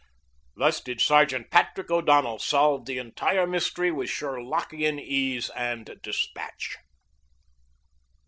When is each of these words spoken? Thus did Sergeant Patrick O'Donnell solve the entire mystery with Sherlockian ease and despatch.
Thus 0.55 0.81
did 0.81 0.99
Sergeant 0.99 1.51
Patrick 1.51 1.91
O'Donnell 1.91 2.39
solve 2.39 2.85
the 2.87 2.97
entire 2.97 3.45
mystery 3.45 3.91
with 3.91 4.09
Sherlockian 4.09 4.99
ease 4.99 5.51
and 5.51 5.99
despatch. 6.01 6.75